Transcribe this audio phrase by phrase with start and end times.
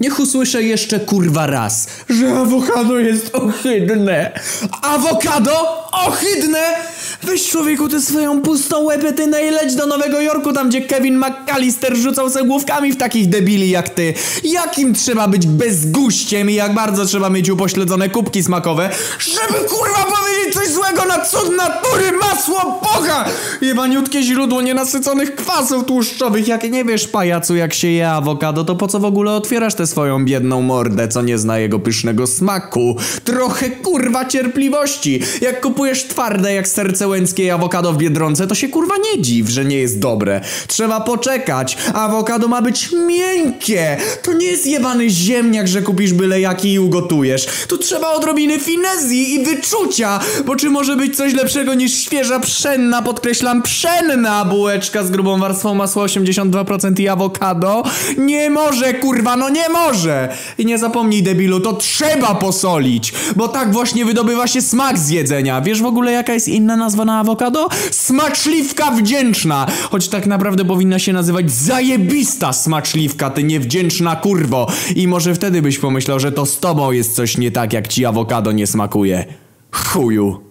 [0.00, 4.40] Niech usłyszę jeszcze kurwa raz, że awokado jest ohydne.
[4.82, 5.52] Awokado?
[5.92, 6.58] Ohydne?
[7.22, 11.96] Weź człowieku tę swoją pustą łepetynę i leć do Nowego Jorku, tam gdzie Kevin McAllister
[11.96, 14.14] rzucał se główkami w takich debili jak ty.
[14.44, 20.29] Jakim trzeba być bezguściem i jak bardzo trzeba mieć upośledzone kubki smakowe, żeby kurwa powiedzieć
[20.50, 23.24] coś złego na cud natury, masło Boga!
[23.60, 26.48] Jebaniutkie źródło nienasyconych kwasów tłuszczowych.
[26.48, 29.86] Jak nie wiesz, pajacu, jak się je awokado, to po co w ogóle otwierasz tę
[29.86, 32.96] swoją biedną mordę, co nie zna jego pysznego smaku?
[33.24, 35.22] Trochę kurwa cierpliwości.
[35.40, 39.64] Jak kupujesz twarde jak serce łęckie awokado w Biedronce, to się kurwa nie dziw, że
[39.64, 40.40] nie jest dobre.
[40.66, 41.76] Trzeba poczekać.
[41.94, 43.96] Awokado ma być miękkie.
[44.22, 47.46] To nie jest jebany ziemniak, że kupisz byle jaki i ugotujesz.
[47.68, 53.02] Tu trzeba odrobiny finezji i wyczucia, bo czy może być coś lepszego niż świeża pszenna,
[53.02, 57.82] podkreślam pszenna bułeczka z grubą warstwą masła 82% i awokado?
[58.18, 60.28] Nie może, kurwa, no nie może!
[60.58, 65.60] I nie zapomnij, debilu, to trzeba posolić, bo tak właśnie wydobywa się smak z jedzenia.
[65.60, 67.68] Wiesz w ogóle jaka jest inna nazwa na awokado?
[67.90, 69.66] Smaczliwka wdzięczna!
[69.90, 74.66] Choć tak naprawdę powinna się nazywać zajebista smaczliwka, ty niewdzięczna kurwo.
[74.96, 78.06] I może wtedy byś pomyślał, że to z tobą jest coś nie tak, jak ci
[78.06, 79.24] awokado nie smakuje.
[79.70, 80.49] 后有。